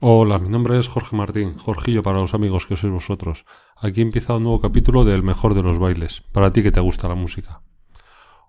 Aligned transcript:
Hola, 0.00 0.38
mi 0.38 0.48
nombre 0.48 0.78
es 0.78 0.86
Jorge 0.86 1.16
Martín, 1.16 1.58
Jorgillo 1.58 2.04
para 2.04 2.20
los 2.20 2.32
amigos 2.32 2.66
que 2.66 2.76
sois 2.76 2.92
vosotros. 2.92 3.44
Aquí 3.74 4.00
empieza 4.00 4.36
un 4.36 4.44
nuevo 4.44 4.60
capítulo 4.60 5.04
del 5.04 5.24
mejor 5.24 5.54
de 5.54 5.62
los 5.64 5.80
bailes, 5.80 6.20
para 6.30 6.52
ti 6.52 6.62
que 6.62 6.70
te 6.70 6.78
gusta 6.78 7.08
la 7.08 7.16
música. 7.16 7.62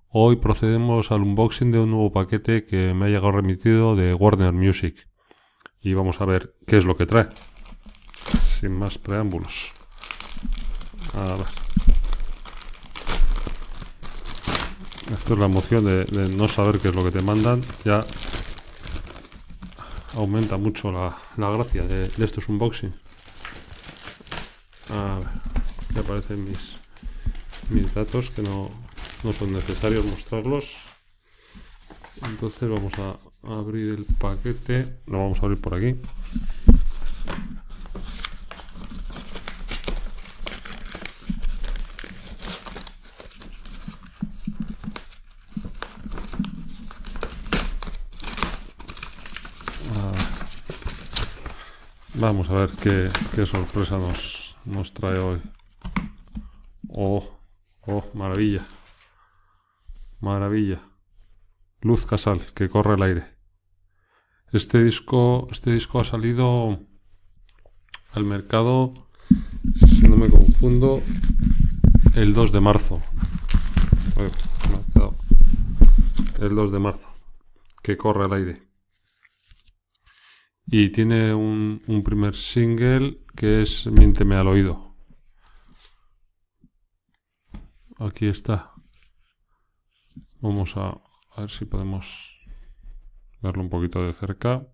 Hoy 0.10 0.36
procedemos 0.36 1.12
al 1.12 1.24
unboxing 1.24 1.72
de 1.72 1.80
un 1.80 1.90
nuevo 1.90 2.12
paquete 2.12 2.66
que 2.66 2.94
me 2.94 3.06
ha 3.06 3.10
llegado 3.10 3.32
remitido 3.32 3.96
de 3.96 4.14
Warner 4.14 4.54
Music. 4.54 5.10
Y 5.82 5.96
vamos 5.96 6.22
a 6.22 6.26
ver 6.26 6.54
qué 6.68 6.78
es 6.78 6.86
lo 6.86 6.96
que 6.96 7.08
trae. 7.08 7.30
Sin 8.40 8.78
más 8.78 9.00
preámbulos. 9.00 9.72
A 11.16 11.36
ver. 11.36 11.48
Esto 15.12 15.34
es 15.34 15.40
la 15.40 15.48
emoción 15.48 15.84
de, 15.84 16.04
de 16.04 16.30
no 16.30 16.48
saber 16.48 16.78
qué 16.78 16.90
es 16.90 16.96
lo 16.96 17.04
que 17.04 17.12
te 17.12 17.24
mandan. 17.24 17.62
Ya 17.84 18.02
aumenta 20.16 20.58
mucho 20.58 20.92
la, 20.92 21.16
la 21.38 21.50
gracia 21.52 21.84
de, 21.84 22.08
de, 22.10 22.26
estos 22.26 22.48
unboxing. 22.50 22.94
A 24.90 25.20
ver, 25.20 25.28
aquí 25.90 26.00
aparecen 26.00 26.44
mis, 26.46 26.78
mis 27.70 27.94
datos 27.94 28.30
que 28.32 28.42
no, 28.42 28.70
no 29.24 29.34
son 29.34 29.54
necesarios 29.54 30.06
mostrarlos. 30.06 30.78
Entonces 32.26 32.70
vamos 32.70 32.94
a 33.00 33.18
abrir 33.44 33.90
el 33.90 34.06
paquete. 34.06 35.02
Lo 35.06 35.20
vamos 35.20 35.40
a 35.40 35.44
abrir 35.44 35.62
por 35.62 35.76
aquí. 35.76 35.96
Vamos 52.20 52.50
a 52.50 52.56
ver 52.56 52.70
qué, 52.84 53.46
sorpresa 53.46 53.98
nos, 53.98 54.58
nos, 54.66 54.94
trae 54.94 55.20
hoy. 55.20 55.42
Oh, 56.90 57.26
oh, 57.88 58.04
maravilla. 58.14 58.62
Maravilla. 60.20 60.82
Luz 61.80 62.06
Casal, 62.06 62.42
que 62.54 62.68
corre 62.68 62.96
el 62.96 63.04
aire. 63.04 63.38
Este 64.52 64.84
disco, 64.84 65.48
este 65.50 65.72
disco 65.72 66.02
ha 66.02 66.04
salido 66.04 66.80
al 68.12 68.26
mercado, 68.26 68.94
si 69.88 70.02
no 70.10 70.18
me 70.18 70.30
confundo, 70.30 71.02
el 72.16 72.34
2 72.34 72.52
de 72.52 72.60
marzo. 72.60 73.02
El 76.38 76.54
2 76.54 76.72
de 76.74 76.80
marzo, 76.80 77.08
que 77.82 77.96
corre 77.96 78.26
al 78.26 78.34
aire. 78.34 78.69
Y 80.72 80.90
tiene 80.90 81.34
un, 81.34 81.82
un 81.88 82.04
primer 82.04 82.36
single 82.36 83.20
que 83.36 83.62
es 83.64 83.88
Miénteme 83.88 84.36
al 84.36 84.48
oído. 84.48 84.96
Aquí 87.98 88.28
está. 88.28 88.72
Vamos 90.40 90.78
a, 90.78 91.02
a 91.36 91.42
ver 91.42 91.50
si 91.50 91.66
podemos 91.66 92.40
verlo 93.42 93.64
un 93.64 93.70
poquito 93.70 94.04
de 94.06 94.14
cerca. 94.14 94.68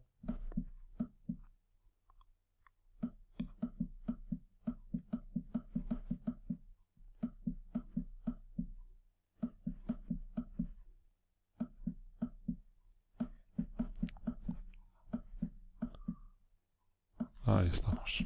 Ahí 17.45 17.67
estamos. 17.67 18.25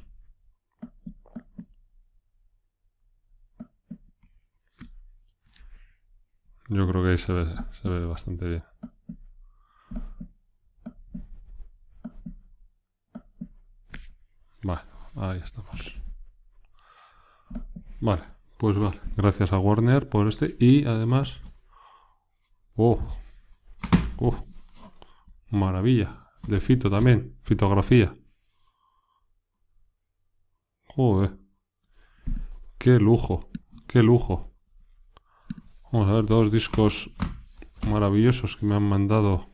Yo 6.70 6.88
creo 6.88 7.04
que 7.04 7.10
ahí 7.10 7.18
se 7.18 7.34
ve, 7.34 7.46
se 7.72 7.90
ve 7.90 8.06
bastante 8.06 8.46
bien. 8.48 8.64
Vale, 14.64 14.82
ahí 15.16 15.40
estamos. 15.40 16.00
Vale, 18.00 18.24
pues 18.58 18.78
vale. 18.78 19.02
Gracias 19.18 19.52
a 19.52 19.60
Warner 19.60 20.08
por 20.08 20.28
este. 20.28 20.56
Y 20.60 20.86
además... 20.86 21.42
¡Oh! 22.76 23.00
¡Oh! 24.18 24.46
Maravilla. 25.50 26.32
De 26.48 26.60
Fito 26.62 26.90
también. 26.90 27.36
Fitografía. 27.42 28.12
Joder. 31.00 31.38
Qué 32.78 33.00
lujo. 33.00 33.50
Qué 33.88 34.04
lujo. 34.04 34.54
Vamos 35.94 36.10
a 36.10 36.16
ver 36.16 36.26
dos 36.26 36.52
discos 36.52 37.10
maravillosos 37.88 38.58
que 38.58 38.66
me 38.66 38.76
han 38.76 38.84
mandado 38.84 39.48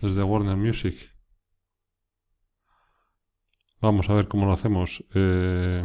desde 0.00 0.22
Warner 0.22 0.56
Music. 0.56 1.10
Vamos 3.80 4.08
a 4.08 4.14
ver 4.14 4.28
cómo 4.28 4.46
lo 4.46 4.52
hacemos. 4.52 5.04
Eh... 5.16 5.84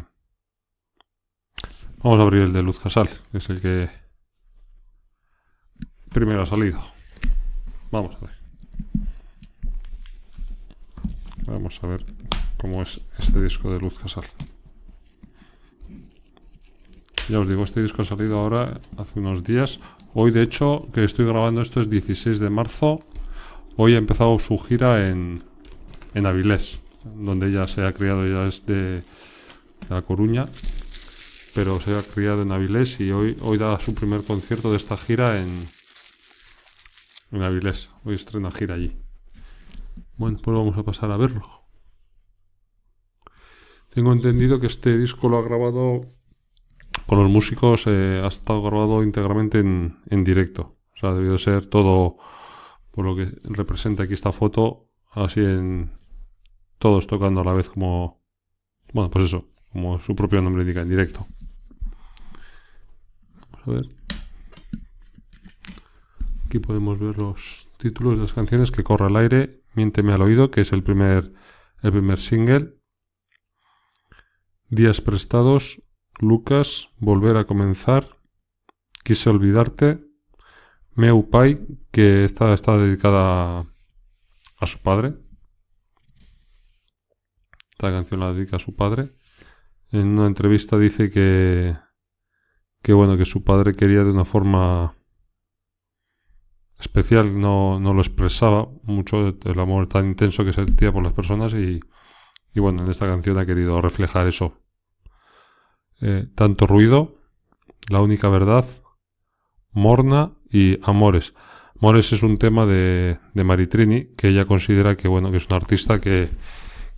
Vamos 1.98 2.20
a 2.20 2.22
abrir 2.22 2.44
el 2.44 2.54
de 2.54 2.62
Luz 2.62 2.78
Casal, 2.80 3.10
que 3.32 3.40
es 3.40 3.50
el 3.50 3.60
que 3.60 3.90
primero 6.12 6.44
ha 6.44 6.46
salido. 6.46 6.80
Vamos 7.90 8.16
a 8.16 8.20
ver. 8.20 8.38
Vamos 11.48 11.84
a 11.84 11.88
ver 11.88 12.19
cómo 12.60 12.82
es 12.84 13.02
este 13.18 13.42
disco 13.42 13.72
de 13.72 13.80
Luz 13.80 13.98
Casal. 13.98 14.26
Ya 17.30 17.40
os 17.40 17.48
digo, 17.48 17.64
este 17.64 17.82
disco 17.82 18.02
ha 18.02 18.06
salido 18.06 18.40
ahora 18.40 18.80
hace 18.98 19.20
unos 19.20 19.44
días. 19.44 19.80
Hoy, 20.14 20.32
de 20.32 20.42
hecho, 20.42 20.88
que 20.94 21.04
estoy 21.04 21.26
grabando 21.26 21.62
esto 21.62 21.80
es 21.80 21.90
16 21.90 22.40
de 22.40 22.50
marzo. 22.50 23.00
Hoy 23.78 23.94
ha 23.94 23.98
empezado 23.98 24.38
su 24.40 24.58
gira 24.58 25.08
en, 25.08 25.42
en 26.14 26.26
Avilés, 26.26 26.82
donde 27.06 27.48
ella 27.48 27.68
se 27.68 27.86
ha 27.86 27.94
criado, 27.94 28.28
ya 28.28 28.46
es 28.48 28.66
de, 28.66 28.96
de 28.96 29.04
La 29.90 30.02
Coruña, 30.02 30.46
pero 31.54 31.80
se 31.80 31.96
ha 31.96 32.02
criado 32.02 32.42
en 32.42 32.52
Avilés 32.52 33.00
y 33.00 33.12
hoy, 33.12 33.38
hoy 33.42 33.58
da 33.58 33.80
su 33.80 33.94
primer 33.94 34.24
concierto 34.24 34.72
de 34.72 34.78
esta 34.78 34.98
gira 34.98 35.40
en, 35.40 35.66
en 37.32 37.42
Avilés. 37.42 37.90
Hoy 38.04 38.16
estrena 38.16 38.52
gira 38.52 38.76
allí. 38.76 38.98
Bueno, 40.18 40.40
pues 40.44 40.58
vamos 40.58 40.78
a 40.78 40.84
pasar 40.84 41.12
a 41.12 41.18
verlo. 41.18 41.59
Tengo 44.00 44.14
entendido 44.14 44.62
que 44.62 44.68
este 44.68 44.98
disco 44.98 45.28
lo 45.28 45.40
ha 45.40 45.42
grabado 45.42 46.06
con 47.06 47.20
los 47.20 47.30
músicos 47.30 47.86
eh, 47.86 48.22
ha 48.24 48.28
estado 48.28 48.62
grabado 48.62 49.04
íntegramente 49.04 49.60
en, 49.60 49.98
en, 50.10 50.24
directo. 50.24 50.78
O 50.96 50.98
sea, 50.98 51.14
debió 51.14 51.38
ser 51.38 51.66
todo, 51.66 52.16
por 52.92 53.04
lo 53.04 53.14
que 53.14 53.26
representa 53.44 54.04
aquí 54.04 54.14
esta 54.14 54.32
foto, 54.32 54.88
así 55.12 55.42
en 55.42 55.92
todos 56.78 57.08
tocando 57.08 57.42
a 57.42 57.44
la 57.44 57.52
vez 57.52 57.68
como, 57.68 58.24
bueno, 58.94 59.10
pues 59.10 59.26
eso, 59.26 59.50
como 59.70 60.00
su 60.00 60.16
propio 60.16 60.42
nombre 60.42 60.62
indica, 60.62 60.80
en 60.80 60.88
directo. 60.88 61.28
Vamos 63.52 63.68
a 63.68 63.72
ver. 63.72 63.90
Aquí 66.46 66.60
podemos 66.60 66.98
ver 67.00 67.18
los 67.18 67.68
títulos 67.78 68.16
de 68.16 68.22
las 68.22 68.32
canciones 68.32 68.72
que 68.72 68.82
corre 68.82 69.08
al 69.08 69.18
aire, 69.18 69.60
Miénteme 69.74 70.14
al 70.14 70.22
oído, 70.22 70.52
que 70.52 70.62
es 70.62 70.72
el 70.72 70.84
primer, 70.84 71.34
el 71.82 71.92
primer 71.92 72.18
single. 72.18 72.79
Días 74.72 75.02
prestados, 75.02 75.82
Lucas, 76.20 76.90
Volver 77.00 77.38
a 77.38 77.46
comenzar, 77.46 78.20
Quise 79.04 79.28
olvidarte, 79.32 79.98
Meu 80.94 81.28
Pai, 81.28 81.58
que 81.92 82.24
está, 82.24 82.54
está 82.54 82.78
dedicada 82.78 83.66
a 84.60 84.66
su 84.68 84.78
padre. 84.84 85.16
Esta 87.72 87.90
canción 87.90 88.20
la 88.20 88.32
dedica 88.32 88.58
a 88.58 88.60
su 88.60 88.76
padre. 88.76 89.16
En 89.92 90.20
una 90.20 90.28
entrevista 90.28 90.78
dice 90.78 91.10
que, 91.10 91.76
que 92.84 92.94
bueno, 92.94 93.18
que 93.18 93.26
su 93.26 93.44
padre 93.44 93.74
quería 93.74 94.04
de 94.04 94.12
una 94.12 94.26
forma 94.26 94.96
especial, 96.78 97.42
no, 97.42 97.80
no 97.80 97.96
lo 97.96 98.02
expresaba 98.02 98.70
mucho 98.84 99.30
el 99.30 99.60
amor 99.60 99.88
tan 99.88 100.10
intenso 100.10 100.46
que 100.46 100.54
sentía 100.54 100.92
por 100.92 101.02
las 101.02 101.14
personas 101.14 101.56
y, 101.56 101.80
y 102.54 102.60
bueno, 102.60 102.84
en 102.84 102.90
esta 102.90 103.06
canción 103.06 103.38
ha 103.38 103.46
querido 103.46 103.82
reflejar 103.82 104.28
eso 104.28 104.58
eh, 106.02 106.28
tanto 106.34 106.66
ruido, 106.66 107.18
la 107.90 108.02
única 108.02 108.30
verdad, 108.30 108.66
Morna 109.72 110.32
y 110.50 110.80
Amores. 110.84 111.34
Amores 111.76 112.12
es 112.14 112.24
un 112.24 112.38
tema 112.38 112.66
de, 112.66 113.18
de 113.34 113.44
Maritrini 113.44 114.06
que 114.18 114.30
ella 114.30 114.46
considera 114.46 114.96
que 114.96 115.08
bueno 115.08 115.32
que 115.32 115.38
es 115.38 115.48
una 115.48 115.58
artista 115.58 116.00
que, 116.00 116.30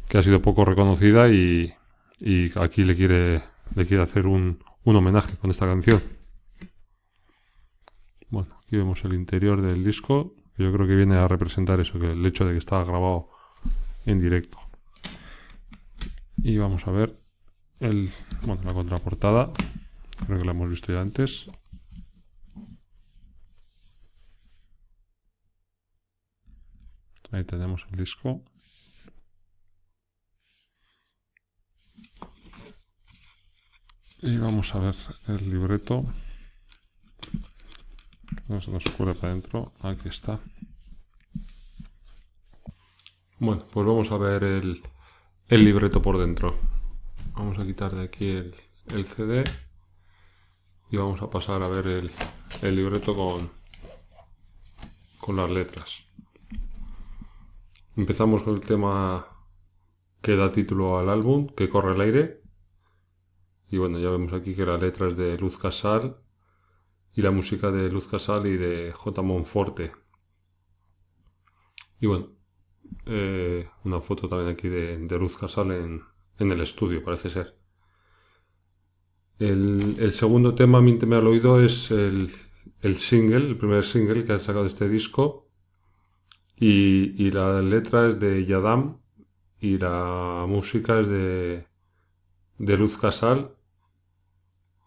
que 0.07 0.17
ha 0.17 0.23
sido 0.23 0.41
poco 0.41 0.65
reconocida 0.65 1.29
y, 1.29 1.73
y, 2.19 2.57
aquí 2.59 2.83
le 2.83 2.95
quiere 2.95 3.43
le 3.75 3.85
quiere 3.85 4.03
hacer 4.03 4.27
un, 4.27 4.59
un 4.83 4.95
homenaje 4.95 5.37
con 5.37 5.51
esta 5.51 5.65
canción. 5.65 6.01
Bueno, 8.29 8.57
aquí 8.65 8.77
vemos 8.77 9.03
el 9.03 9.13
interior 9.13 9.61
del 9.61 9.83
disco. 9.83 10.35
Yo 10.57 10.71
creo 10.71 10.87
que 10.87 10.95
viene 10.95 11.15
a 11.15 11.27
representar 11.27 11.79
eso, 11.79 11.99
que 11.99 12.11
el 12.11 12.25
hecho 12.25 12.45
de 12.45 12.53
que 12.53 12.59
está 12.59 12.83
grabado 12.83 13.29
en 14.05 14.19
directo. 14.19 14.57
Y 16.43 16.57
vamos 16.57 16.87
a 16.87 16.91
ver 16.91 17.15
el, 17.79 18.09
bueno, 18.43 18.63
la 18.63 18.73
contraportada. 18.73 19.51
Creo 20.25 20.39
que 20.39 20.45
la 20.45 20.51
hemos 20.51 20.69
visto 20.69 20.91
ya 20.91 21.01
antes. 21.01 21.47
Ahí 27.31 27.43
tenemos 27.45 27.85
el 27.91 27.97
disco. 27.97 28.43
Y 34.21 34.37
vamos 34.37 34.75
a 34.75 34.79
ver 34.79 34.95
el 35.27 35.49
libreto. 35.49 36.05
No 38.47 38.59
se 38.61 38.71
nos 38.71 38.85
ocurre 38.87 39.15
para 39.15 39.31
adentro. 39.31 39.71
Aquí 39.81 40.09
está. 40.09 40.39
Bueno, 43.39 43.65
pues 43.71 43.87
vamos 43.87 44.11
a 44.11 44.17
ver 44.17 44.43
el, 44.43 44.81
libreto 45.59 46.01
por 46.01 46.17
dentro. 46.17 46.55
Vamos 47.33 47.59
a 47.59 47.65
quitar 47.65 47.93
de 47.93 48.03
aquí 48.03 48.29
el, 48.29 49.05
CD 49.05 49.43
y 50.89 50.95
vamos 50.95 51.21
a 51.21 51.29
pasar 51.29 51.61
a 51.61 51.67
ver 51.67 51.87
el, 51.87 52.11
el 52.61 52.75
libreto 52.75 53.13
con, 53.13 53.49
con 55.19 55.35
las 55.35 55.49
letras. 55.49 56.05
Empezamos 57.97 58.43
con 58.43 58.55
el 58.55 58.61
tema 58.61 59.27
que 60.21 60.37
da 60.37 60.53
título 60.53 60.97
al 60.97 61.09
álbum, 61.09 61.47
que 61.47 61.69
corre 61.69 61.95
el 61.95 62.01
aire. 62.01 62.41
Y 63.69 63.77
bueno, 63.77 63.99
ya 63.99 64.09
vemos 64.09 64.31
aquí 64.31 64.55
que 64.55 64.65
la 64.65 64.77
letra 64.77 65.09
es 65.09 65.17
de 65.17 65.37
Luz 65.37 65.57
Casal 65.57 66.15
y 67.13 67.21
la 67.21 67.31
música 67.31 67.71
de 67.71 67.91
Luz 67.91 68.07
Casal 68.07 68.47
y 68.47 68.55
de 68.55 68.93
J. 68.93 69.21
Monforte. 69.21 69.91
Y 71.99 72.07
bueno, 72.07 72.29
eh, 73.05 73.67
una 73.83 74.01
foto 74.01 74.27
también 74.27 74.51
aquí 74.51 74.67
de, 74.67 75.17
Luz 75.19 75.37
Casal 75.37 75.71
en, 75.71 76.51
el 76.51 76.61
estudio, 76.61 77.03
parece 77.03 77.29
ser. 77.29 77.55
El, 79.39 80.11
segundo 80.11 80.53
tema, 80.55 80.79
a 80.79 80.81
mí 80.81 80.97
me 81.05 81.15
ha 81.15 81.19
oído, 81.19 81.61
es 81.61 81.91
el, 81.91 82.29
single, 82.95 83.47
el 83.47 83.57
primer 83.57 83.83
single 83.83 84.25
que 84.25 84.33
han 84.33 84.39
sacado 84.39 84.63
de 84.63 84.69
este 84.69 84.87
disco. 84.89 85.47
Y, 86.55 87.25
y 87.25 87.31
la 87.31 87.61
letra 87.61 88.09
es 88.09 88.19
de 88.19 88.45
Yadam 88.45 88.99
y 89.59 89.79
la 89.79 90.45
música 90.47 90.99
es 90.99 91.07
de, 91.07 91.65
de 92.59 92.77
Luz 92.77 92.97
Casal 92.97 93.55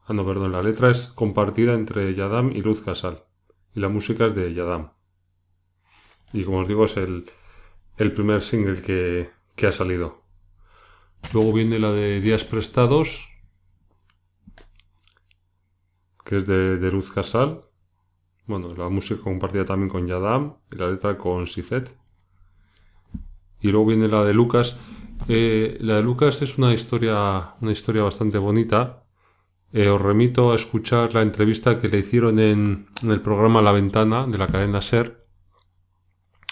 Ah, 0.07 0.13
no, 0.13 0.27
perdón, 0.27 0.53
la 0.53 0.63
letra 0.63 0.91
es 0.91 1.09
compartida 1.15 1.73
entre 1.73 2.15
Yadam 2.15 2.53
y 2.55 2.61
Luz 2.61 2.83
Casal. 2.83 3.25
Y 3.75 3.81
la 3.81 3.89
música 3.89 4.27
es 4.27 4.35
de 4.35 4.53
Yadam. 4.53 4.91
Y 6.35 6.45
como 6.45 6.59
os 6.59 6.69
digo, 6.69 6.85
es 6.85 6.97
el, 6.99 7.25
primer 7.97 8.43
single 8.43 8.83
que, 8.83 9.67
ha 9.67 9.73
salido. 9.73 10.23
Luego 11.33 11.53
viene 11.53 11.79
la 11.79 11.93
de 11.93 12.21
Días 12.21 12.45
Prestados, 12.45 13.29
que 16.25 16.39
es 16.39 16.47
de, 16.47 16.91
Luz 16.91 17.13
Casal. 17.13 17.65
Bueno, 18.47 18.75
la 18.75 18.89
música 18.89 19.23
compartida 19.23 19.65
también 19.65 19.89
con 19.89 20.07
Yadam 20.07 20.57
y 20.71 20.77
la 20.77 20.91
letra 20.91 21.17
con 21.17 21.47
Sifet. 21.47 21.95
Y 23.61 23.69
luego 23.69 23.87
viene 23.87 24.09
la 24.09 24.25
de 24.25 24.35
Lucas. 24.35 24.77
Eh, 25.29 25.79
la 25.81 25.97
de 25.97 26.03
Lucas 26.03 26.43
es 26.43 26.59
una 26.59 26.75
historia, 26.75 27.55
una 27.61 27.73
historia 27.73 28.03
bastante 28.03 28.37
bonita 28.37 29.05
eh, 29.77 29.89
os 29.89 30.01
remito 30.01 30.53
a 30.53 30.55
escuchar 30.55 31.13
la 31.15 31.23
entrevista 31.23 31.81
que 31.81 31.89
le 31.89 31.99
hicieron 31.99 32.39
en, 32.39 32.87
el 33.03 33.21
programa 33.21 33.61
La 33.61 33.73
Ventana 33.73 34.25
de 34.25 34.39
la 34.39 34.47
cadena 34.47 34.81
SER. 34.81 35.24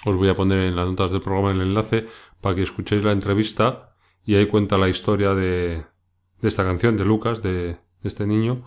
Os 0.05 0.17
voy 0.17 0.29
a 0.29 0.37
poner 0.37 0.61
en 0.61 0.77
las 0.77 0.87
notas 0.87 1.13
del 1.13 1.23
programa 1.23 1.53
el 1.53 1.61
enlace 1.61 2.07
para 2.41 2.57
que 2.57 2.63
escuchéis 2.63 3.05
la 3.05 3.13
entrevista 3.13 3.95
y 4.25 4.35
ahí 4.35 4.47
cuenta 4.47 4.77
la 4.77 4.89
historia 4.89 5.35
de, 5.35 5.85
esta 6.43 6.65
canción 6.65 6.97
de 6.97 7.05
Lucas, 7.05 7.43
de, 7.43 7.79
este 8.03 8.27
niño, 8.27 8.65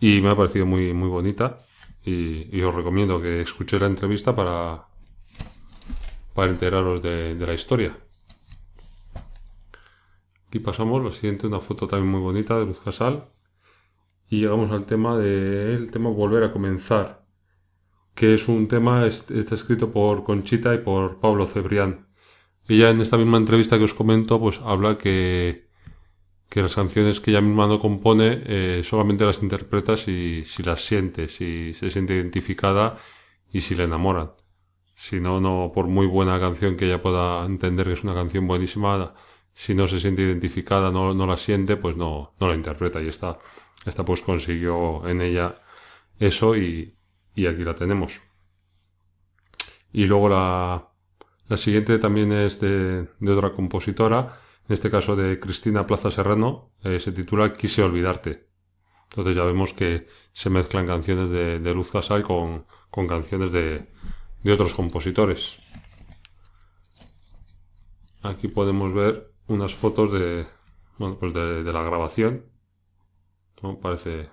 y 0.00 0.20
me 0.20 0.30
ha 0.30 0.36
parecido 0.36 0.66
muy, 0.66 0.92
muy 0.92 1.08
bonita 1.08 1.60
y, 2.04 2.60
os 2.62 2.74
recomiendo 2.74 3.20
que 3.20 3.40
escuchéis 3.42 3.82
la 3.82 3.88
entrevista 3.88 4.34
para, 4.34 4.86
para 6.34 6.50
enteraros 6.50 7.02
de, 7.02 7.36
de 7.36 7.46
la 7.46 7.54
historia. 7.54 7.96
Aquí 10.48 10.58
pasamos, 10.60 11.02
lo 11.02 11.12
siguiente, 11.12 11.46
una 11.46 11.60
foto 11.60 11.86
también 11.86 12.10
muy 12.10 12.20
bonita 12.20 12.58
de 12.58 12.66
Luz 12.66 12.80
Casal. 12.80 13.26
Y 14.30 14.40
llegamos 14.40 14.70
al 14.70 14.86
tema 14.86 15.16
del 15.16 15.90
tema 15.90 16.10
Volver 16.10 16.42
a 16.42 16.52
comenzar, 16.52 17.17
que 18.18 18.34
es 18.34 18.48
un 18.48 18.66
tema, 18.66 19.06
está 19.06 19.54
escrito 19.54 19.92
por 19.92 20.24
Conchita 20.24 20.74
y 20.74 20.78
por 20.78 21.20
Pablo 21.20 21.46
Cebrián. 21.46 22.08
Ella 22.66 22.90
en 22.90 23.00
esta 23.00 23.16
misma 23.16 23.38
entrevista 23.38 23.78
que 23.78 23.84
os 23.84 23.94
comento, 23.94 24.40
pues 24.40 24.58
habla 24.64 24.98
que, 24.98 25.68
que 26.48 26.60
las 26.60 26.74
canciones 26.74 27.20
que 27.20 27.30
ella 27.30 27.40
misma 27.40 27.68
no 27.68 27.78
compone 27.78 28.42
eh, 28.44 28.82
solamente 28.82 29.24
las 29.24 29.40
interpreta 29.40 29.96
si, 29.96 30.42
si 30.44 30.64
las 30.64 30.84
siente, 30.84 31.28
si 31.28 31.74
se 31.74 31.90
siente 31.90 32.16
identificada 32.16 32.96
y 33.52 33.60
si 33.60 33.76
le 33.76 33.84
enamoran. 33.84 34.32
Si 34.96 35.20
no, 35.20 35.40
no, 35.40 35.70
por 35.72 35.86
muy 35.86 36.06
buena 36.08 36.40
canción 36.40 36.76
que 36.76 36.86
ella 36.86 37.00
pueda 37.00 37.46
entender 37.46 37.86
que 37.86 37.92
es 37.92 38.02
una 38.02 38.14
canción 38.14 38.48
buenísima, 38.48 39.14
si 39.54 39.76
no 39.76 39.86
se 39.86 40.00
siente 40.00 40.22
identificada, 40.22 40.90
no, 40.90 41.14
no 41.14 41.24
la 41.24 41.36
siente, 41.36 41.76
pues 41.76 41.96
no, 41.96 42.34
no 42.40 42.48
la 42.48 42.56
interpreta 42.56 43.00
y 43.00 43.06
está. 43.06 43.38
Esta 43.86 44.04
pues 44.04 44.22
consiguió 44.22 45.06
en 45.08 45.20
ella 45.20 45.54
eso 46.18 46.56
y, 46.56 46.97
aquí 47.46 47.64
la 47.64 47.74
tenemos. 47.74 48.20
Y 49.92 50.06
luego 50.06 50.28
la, 50.28 50.88
la 51.48 51.56
siguiente 51.56 51.98
también 51.98 52.32
es 52.32 52.60
de, 52.60 53.08
otra 53.26 53.52
compositora, 53.52 54.40
en 54.68 54.74
este 54.74 54.90
caso 54.90 55.16
de 55.16 55.40
Cristina 55.40 55.86
Plaza 55.86 56.10
Serrano, 56.10 56.72
eh, 56.82 57.00
se 57.00 57.12
titula 57.12 57.54
Quise 57.54 57.82
olvidarte. 57.82 58.48
Entonces 59.10 59.36
ya 59.36 59.44
vemos 59.44 59.72
que 59.72 60.06
se 60.32 60.50
mezclan 60.50 60.86
canciones 60.86 61.30
de, 61.30 61.74
Luz 61.74 61.90
Casal 61.90 62.22
con, 62.22 62.66
canciones 62.90 63.52
de, 63.52 63.86
de 64.42 64.52
otros 64.52 64.74
compositores. 64.74 65.58
Aquí 68.22 68.48
podemos 68.48 68.92
ver 68.92 69.32
unas 69.46 69.74
fotos 69.74 70.12
de, 70.12 70.46
bueno, 70.98 71.16
pues 71.18 71.32
de 71.32 71.72
la 71.72 71.82
grabación 71.82 72.44
Parece 73.82 74.30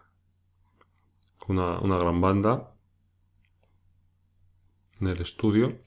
una, 1.48 1.79
una 1.79 1.98
gran 1.98 2.22
banda 2.22 2.75
en 5.02 5.08
el 5.08 5.22
estudio. 5.22 5.78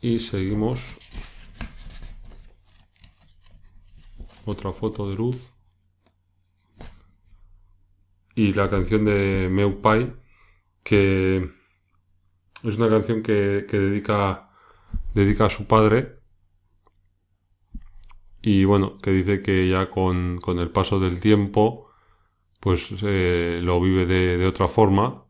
Y 0.00 0.18
seguimos. 0.18 0.80
Otra 4.44 4.72
foto 4.72 5.08
de 5.08 5.16
luz. 5.16 5.52
Y 8.34 8.52
la 8.52 8.68
canción 8.68 9.04
de 9.04 9.48
Meu 9.50 9.80
Pai, 9.80 10.12
que 10.82 11.50
es 12.64 12.76
una 12.76 12.88
canción 12.88 13.22
que, 13.22 13.66
que 13.68 13.78
dedica, 13.78 14.50
dedica 15.14 15.46
a 15.46 15.50
su 15.50 15.66
padre 15.66 16.24
y 18.46 18.66
bueno, 18.66 18.98
que 18.98 19.10
dice 19.10 19.40
que 19.40 19.66
ya 19.70 19.90
con, 19.90 20.38
el 20.58 20.70
paso 20.70 21.00
del 21.00 21.18
tiempo, 21.18 21.88
pues 22.60 22.90
eh, 23.02 23.60
lo 23.62 23.80
vive 23.80 24.04
de, 24.04 24.46
otra 24.46 24.68
forma. 24.68 25.23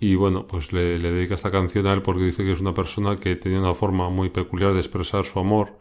Y 0.00 0.14
bueno, 0.14 0.46
pues 0.46 0.72
le, 0.72 0.98
dedica 0.98 1.34
esta 1.34 1.50
canción 1.50 1.86
a 1.86 1.92
él 1.92 2.02
porque 2.02 2.22
dice 2.24 2.44
que 2.44 2.52
es 2.52 2.60
una 2.60 2.74
persona 2.74 3.18
que 3.18 3.36
tenía 3.36 3.58
una 3.60 3.74
forma 3.74 4.10
muy 4.10 4.30
peculiar 4.30 4.72
de 4.72 4.80
expresar 4.80 5.24
su 5.24 5.38
amor. 5.40 5.78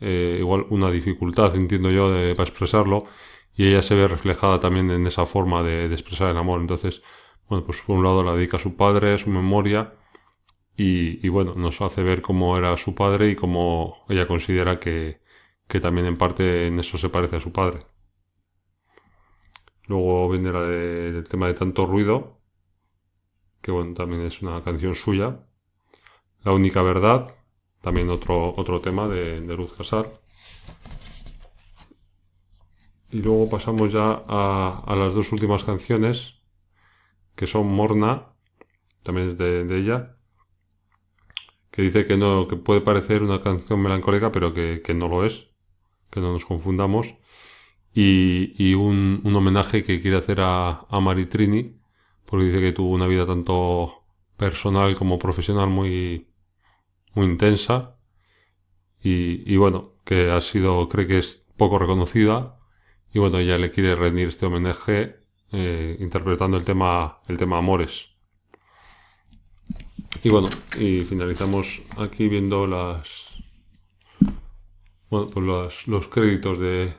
Eh, 0.00 0.38
igual 0.40 0.66
una 0.70 0.90
dificultad, 0.90 1.54
entiendo 1.56 1.90
yo, 1.90 2.10
de, 2.12 2.34
para 2.34 2.48
expresarlo. 2.48 3.04
Y 3.56 3.68
ella 3.68 3.82
se 3.82 3.94
ve 3.96 4.08
reflejada 4.08 4.60
también 4.60 4.90
en 4.90 5.06
esa 5.06 5.26
forma 5.26 5.62
de, 5.62 5.88
de, 5.88 5.94
expresar 5.94 6.30
el 6.30 6.38
amor. 6.38 6.60
Entonces, 6.60 7.02
bueno, 7.48 7.64
pues 7.66 7.80
por 7.82 7.98
un 7.98 8.04
lado 8.04 8.22
la 8.22 8.34
dedica 8.34 8.56
a 8.58 8.60
su 8.60 8.76
padre, 8.76 9.14
a 9.14 9.18
su 9.18 9.30
memoria. 9.30 9.94
Y, 10.76 11.24
y 11.26 11.28
bueno, 11.28 11.54
nos 11.56 11.80
hace 11.82 12.02
ver 12.02 12.22
cómo 12.22 12.56
era 12.56 12.76
su 12.76 12.94
padre 12.94 13.30
y 13.30 13.36
cómo 13.36 14.04
ella 14.08 14.26
considera 14.26 14.80
que, 14.80 15.20
que 15.68 15.80
también 15.80 16.06
en 16.06 16.18
parte 16.18 16.66
en 16.66 16.80
eso 16.80 16.98
se 16.98 17.10
parece 17.10 17.36
a 17.36 17.40
su 17.40 17.52
padre. 17.52 17.80
Luego 19.86 20.28
viene 20.30 20.52
la 20.52 20.62
del 20.62 21.28
tema 21.28 21.48
de 21.48 21.54
tanto 21.54 21.86
ruido, 21.86 22.39
que 23.70 23.74
bueno, 23.74 23.94
también 23.94 24.22
es 24.22 24.42
una 24.42 24.60
canción 24.64 24.96
suya. 24.96 25.46
La 26.42 26.52
única 26.52 26.82
verdad, 26.82 27.36
también 27.80 28.10
otro, 28.10 28.52
otro 28.56 28.80
tema 28.80 29.06
de, 29.06 29.40
Luz 29.40 29.72
Casar. 29.72 30.10
Y 33.12 33.22
luego 33.22 33.48
pasamos 33.48 33.92
ya 33.92 34.24
a, 34.26 34.94
las 34.96 35.14
dos 35.14 35.30
últimas 35.30 35.62
canciones, 35.62 36.42
que 37.36 37.46
son 37.46 37.68
Morna, 37.68 38.32
también 39.04 39.30
es 39.30 39.38
de, 39.38 39.78
ella, 39.78 40.16
que 41.70 41.82
dice 41.82 42.06
que 42.06 42.16
no, 42.16 42.48
que 42.48 42.56
puede 42.56 42.80
parecer 42.80 43.22
una 43.22 43.40
canción 43.40 43.80
melancólica, 43.80 44.32
pero 44.32 44.52
que 44.52 44.94
no 44.94 45.06
lo 45.06 45.24
es 45.24 45.50
que 46.10 46.20
no 46.20 46.32
nos 46.32 46.44
confundamos, 46.44 47.14
y, 47.94 48.74
un, 48.74 49.22
homenaje 49.24 49.84
que 49.84 50.00
quiere 50.00 50.16
hacer 50.16 50.40
a, 50.40 50.86
a 50.88 51.00
Maritrini, 51.00 51.79
porque 52.30 52.46
dice 52.46 52.60
que 52.60 52.72
tuvo 52.72 52.90
una 52.90 53.06
vida 53.08 53.26
tanto 53.26 54.04
personal 54.36 54.96
como 54.96 55.18
profesional 55.18 55.68
muy, 55.68 56.28
muy 57.14 57.26
intensa, 57.26 57.96
y, 59.02 59.56
bueno, 59.56 59.94
que 60.04 60.30
ha 60.30 60.40
sido, 60.40 60.88
cree 60.88 61.06
que 61.06 61.18
es 61.18 61.46
poco 61.56 61.78
reconocida 61.78 62.58
y 63.12 63.18
bueno, 63.18 63.38
ella 63.38 63.58
le 63.58 63.70
quiere 63.70 63.96
rendir 63.96 64.28
este 64.28 64.46
homenaje 64.46 65.16
eh, 65.52 65.96
interpretando 66.00 66.56
el 66.56 66.64
tema, 66.64 67.20
el 67.26 67.38
tema 67.38 67.58
Amores. 67.58 68.10
Y 70.22 70.28
bueno, 70.28 70.50
y 70.78 71.02
finalizamos 71.02 71.82
aquí 71.96 72.28
viendo 72.28 72.66
las, 72.66 73.30
bueno, 75.08 75.30
pues 75.30 75.86
los, 75.86 76.08
créditos 76.08 76.58
de, 76.58 76.92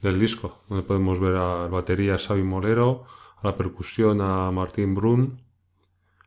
del 0.00 0.20
disco, 0.20 0.62
donde 0.68 0.84
podemos 0.84 1.18
ver 1.18 1.34
a 1.34 1.62
la 1.62 1.66
batería 1.68 2.18
Xavi 2.18 2.42
Morero, 2.42 3.06
la 3.44 3.56
percusión 3.56 4.22
a 4.22 4.50
Martín 4.50 4.94
Brun, 4.94 5.42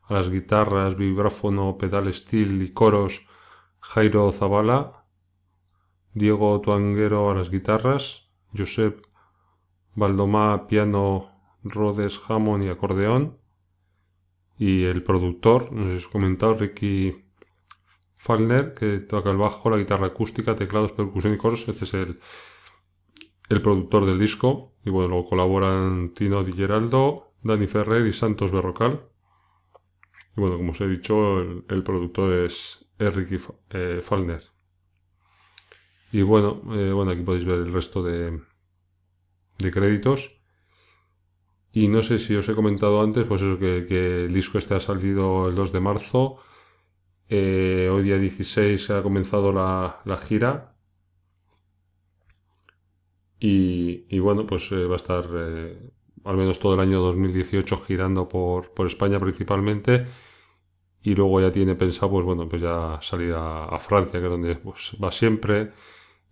a 0.03 0.13
las 0.13 0.29
guitarras, 0.29 0.95
vibráfono, 0.95 1.77
pedal 1.77 2.13
steel 2.13 2.61
y 2.61 2.71
coros 2.71 3.25
Jairo 3.79 4.31
Zavala, 4.31 5.05
Diego 6.13 6.61
Tuanguero 6.61 7.31
a 7.31 7.33
las 7.33 7.49
guitarras, 7.49 8.29
Josep 8.55 9.03
Valdomá 9.95 10.67
piano, 10.67 11.31
Rhodes 11.63 12.21
Hammond 12.27 12.65
y 12.65 12.69
acordeón, 12.69 13.39
y 14.59 14.83
el 14.83 15.01
productor, 15.01 15.71
nos 15.71 16.03
he 16.03 16.09
comentado, 16.09 16.53
Ricky 16.53 17.25
Falner, 18.15 18.75
que 18.75 18.99
toca 18.99 19.31
el 19.31 19.37
bajo, 19.37 19.71
la 19.71 19.77
guitarra 19.77 20.07
acústica, 20.07 20.55
teclados, 20.55 20.91
percusión 20.91 21.33
y 21.33 21.37
coros. 21.37 21.67
Este 21.67 21.85
es 21.85 21.93
el, 21.93 22.19
el 23.49 23.61
productor 23.61 24.05
del 24.05 24.19
disco. 24.19 24.73
Y 24.87 24.89
bueno, 24.89 25.09
luego 25.09 25.25
colaboran 25.27 26.13
Tino 26.13 26.45
Di 26.45 26.53
Geraldo, 26.53 27.33
Dani 27.43 27.67
Ferrer 27.67 28.07
y 28.07 28.13
Santos 28.13 28.53
Berrocal. 28.53 29.01
Y 30.37 30.39
bueno, 30.39 30.55
como 30.55 30.71
os 30.71 30.79
he 30.79 30.87
dicho, 30.87 31.41
el, 31.41 31.83
productor 31.83 32.31
es, 32.45 32.87
Ricky 32.97 33.35
eh, 33.71 33.99
Falner. 34.01 34.45
Y 36.13 36.21
bueno, 36.21 36.61
eh, 36.73 36.93
bueno, 36.93 37.11
aquí 37.11 37.21
podéis 37.21 37.43
ver 37.43 37.59
el 37.59 37.73
resto 37.73 38.01
de, 38.01 38.39
de 39.57 39.71
créditos. 39.71 40.39
Y 41.73 41.89
no 41.89 42.01
sé 42.01 42.17
si 42.17 42.33
os 42.37 42.47
he 42.47 42.55
comentado 42.55 43.01
antes, 43.01 43.25
pues 43.25 43.41
eso, 43.41 43.59
que, 43.59 44.23
el 44.23 44.33
disco 44.33 44.57
este 44.57 44.75
ha 44.75 44.79
salido 44.79 45.49
el 45.49 45.55
2 45.55 45.73
de 45.73 45.79
marzo. 45.81 46.37
Eh, 47.27 47.89
hoy 47.91 48.03
día 48.03 48.17
16 48.17 48.89
ha 48.91 49.03
comenzado 49.03 49.51
la, 49.51 50.17
gira. 50.25 50.76
Y, 53.39 54.19
bueno, 54.19 54.47
pues 54.47 54.71
eh, 54.71 54.85
va 54.85 54.93
a 54.93 54.97
estar 54.97 55.25
eh, 55.33 55.77
al 56.23 56.37
menos 56.37 56.59
todo 56.59 56.73
el 56.73 56.79
año 56.79 57.01
2018 57.01 57.77
girando 57.77 58.27
por, 58.27 58.71
España 58.85 59.19
principalmente. 59.19 60.07
Y 61.03 61.15
luego 61.15 61.39
ya 61.39 61.51
tiene 61.51 61.75
pensado, 61.75 62.11
pues 62.11 62.25
bueno, 62.25 62.49
pues 62.49 62.61
ya 62.61 62.99
salir 63.01 63.33
a, 63.35 63.77
Francia, 63.79 64.19
que 64.19 64.25
es 64.25 64.31
donde 64.31 64.55
pues, 64.55 64.97
va 65.01 65.11
siempre. 65.11 65.71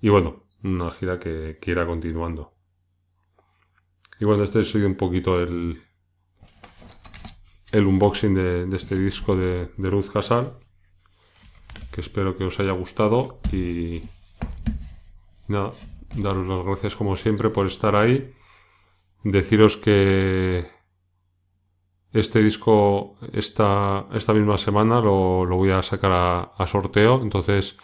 Y 0.01 0.09
bueno, 0.09 0.43
una 0.63 0.91
gira 0.91 1.19
que, 1.19 1.57
irá 1.65 1.85
continuando. 1.85 2.53
Y 4.19 4.25
bueno, 4.25 4.43
este 4.43 4.61
es 4.61 4.73
un 4.75 4.95
poquito 4.95 5.39
el, 5.39 5.81
el 7.71 7.85
unboxing 7.85 8.33
de, 8.33 8.75
este 8.75 8.97
disco 8.97 9.35
de, 9.35 9.69
de 9.77 9.89
Ruth 9.89 10.09
Casal, 10.11 10.57
que 11.93 12.01
espero 12.01 12.37
que 12.37 12.45
os 12.45 12.59
haya 12.59 12.71
gustado 12.71 13.39
y 13.51 14.03
nada, 15.47 15.71
daros 16.15 16.47
las 16.47 16.65
gracias 16.65 16.95
como 16.95 17.15
siempre 17.15 17.49
por 17.49 17.67
estar 17.67 17.95
ahí. 17.95 18.33
Deciros 19.23 19.77
que 19.77 20.67
este 22.13 22.41
disco 22.41 23.17
esta, 23.33 24.07
esta 24.13 24.33
misma 24.33 24.57
semana 24.57 25.01
lo, 25.01 25.45
voy 25.47 25.71
a 25.71 25.81
sacar 25.81 26.11
a, 26.11 26.41
a 26.57 26.67
sorteo, 26.67 27.21
entonces 27.21 27.77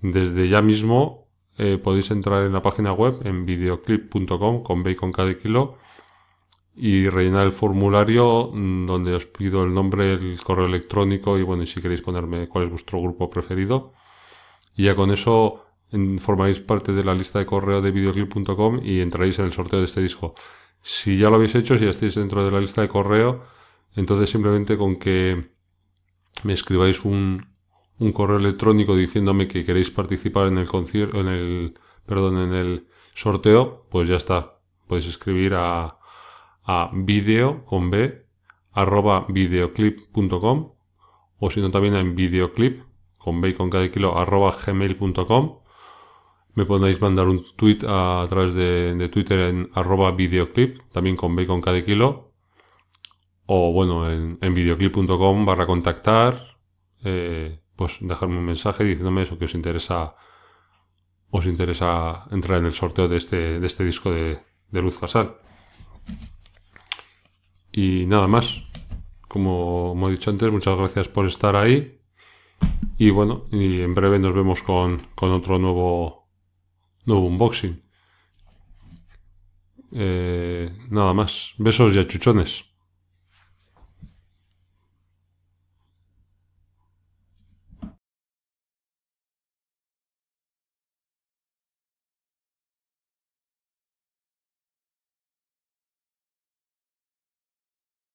desde 0.00 0.48
ya 0.48 0.62
mismo 0.62 1.26
eh, 1.58 1.78
podéis 1.78 2.10
entrar 2.10 2.44
en 2.44 2.52
la 2.52 2.62
página 2.62 2.92
web 2.92 3.20
en 3.24 3.46
videoclip.com 3.46 4.62
con 4.62 4.82
bacon 4.82 5.12
cada 5.12 5.34
kilo 5.34 5.78
y 6.76 7.08
rellenar 7.08 7.46
el 7.46 7.52
formulario 7.52 8.50
mm, 8.52 8.86
donde 8.86 9.14
os 9.14 9.24
pido 9.26 9.64
el 9.64 9.72
nombre, 9.72 10.12
el 10.12 10.40
correo 10.42 10.66
electrónico 10.66 11.38
y 11.38 11.42
bueno, 11.42 11.62
y 11.62 11.66
si 11.66 11.80
queréis 11.80 12.02
ponerme 12.02 12.48
cuál 12.48 12.64
es 12.64 12.70
vuestro 12.70 13.00
grupo 13.00 13.30
preferido. 13.30 13.94
Y 14.76 14.84
ya 14.84 14.94
con 14.94 15.10
eso 15.10 15.65
formáis 16.18 16.60
parte 16.60 16.92
de 16.92 17.04
la 17.04 17.14
lista 17.14 17.38
de 17.38 17.46
correo 17.46 17.80
de 17.80 17.90
videoclip.com 17.90 18.80
y 18.82 19.00
entraréis 19.00 19.38
en 19.38 19.46
el 19.46 19.52
sorteo 19.52 19.78
de 19.78 19.84
este 19.84 20.00
disco. 20.00 20.34
Si 20.82 21.16
ya 21.16 21.30
lo 21.30 21.36
habéis 21.36 21.54
hecho, 21.54 21.76
si 21.78 21.84
ya 21.84 21.90
estáis 21.90 22.14
dentro 22.14 22.44
de 22.44 22.50
la 22.50 22.60
lista 22.60 22.82
de 22.82 22.88
correo, 22.88 23.44
entonces 23.94 24.30
simplemente 24.30 24.76
con 24.76 24.96
que 24.96 25.50
me 26.44 26.52
escribáis 26.52 27.04
un, 27.04 27.46
un 27.98 28.12
correo 28.12 28.38
electrónico 28.38 28.96
diciéndome 28.96 29.48
que 29.48 29.64
queréis 29.64 29.90
participar 29.90 30.48
en 30.48 30.58
el 30.58 30.66
concierto, 30.66 31.20
en 31.20 31.28
el, 31.28 31.78
perdón, 32.04 32.38
en 32.38 32.52
el 32.52 32.86
sorteo, 33.14 33.86
pues 33.90 34.08
ya 34.08 34.16
está. 34.16 34.58
Podéis 34.86 35.06
escribir 35.06 35.54
a, 35.54 35.98
a 36.64 36.90
video 36.92 37.64
con 37.64 37.90
b 37.90 38.24
arroba 38.72 39.26
videoclip.com 39.28 40.72
o 41.38 41.50
si 41.50 41.60
no 41.60 41.70
también 41.70 41.94
en 41.96 42.14
videoclip 42.14 42.82
con 43.16 43.40
b 43.40 43.48
y 43.48 43.54
con 43.54 43.70
cada 43.70 43.90
kilo 43.90 44.18
arroba 44.18 44.54
gmail.com 44.54 45.65
me 46.56 46.66
podéis 46.66 47.00
mandar 47.00 47.28
un 47.28 47.44
tweet 47.54 47.78
a, 47.86 48.26
través 48.28 48.52
de, 48.54 49.08
Twitter 49.08 49.42
en 49.42 49.70
arroba 49.74 50.10
videoclip 50.10 50.82
también 50.92 51.16
con 51.16 51.36
b 51.36 51.44
y 51.44 51.46
con 51.46 51.60
cada 51.60 51.82
kilo 51.84 52.32
o 53.46 53.72
bueno 53.72 54.10
en, 54.10 54.54
videoclip.com 54.54 55.46
barra 55.46 55.66
contactar 55.66 56.58
eh, 57.04 57.60
pues 57.76 57.98
dejarme 58.00 58.38
un 58.38 58.44
mensaje 58.44 58.82
diciéndome 58.82 59.22
eso 59.22 59.38
que 59.38 59.44
os 59.44 59.54
interesa 59.54 60.16
os 61.30 61.46
interesa 61.46 62.26
entrar 62.30 62.58
en 62.58 62.66
el 62.66 62.72
sorteo 62.72 63.08
de 63.08 63.16
este, 63.16 63.60
de 63.60 63.66
este 63.66 63.84
disco 63.84 64.10
de, 64.10 64.40
Luz 64.70 64.98
Casal. 64.98 65.36
Y 67.72 68.06
nada 68.06 68.26
más. 68.26 68.62
Como, 69.28 69.94
he 70.08 70.12
dicho 70.12 70.30
antes, 70.30 70.50
muchas 70.50 70.78
gracias 70.78 71.08
por 71.08 71.26
estar 71.26 71.56
ahí. 71.56 72.00
Y 72.98 73.10
bueno, 73.10 73.44
y 73.50 73.82
en 73.82 73.94
breve 73.94 74.18
nos 74.18 74.34
vemos 74.34 74.62
con, 74.62 75.02
otro 75.20 75.58
nuevo, 75.58 76.25
nuevo 77.06 77.26
unboxing. 77.26 77.82
Eh, 79.92 80.70
nada 80.90 81.14
más. 81.14 81.54
Besos 81.58 81.94
y 81.94 81.98
achuchones. 81.98 82.64